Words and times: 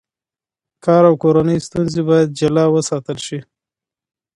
کار 0.85 1.03
او 1.09 1.15
کورنۍ 1.23 1.57
ستونزې 1.67 2.01
باید 2.09 2.35
جلا 2.39 2.65
وساتل 2.75 3.17
شي. 3.27 3.39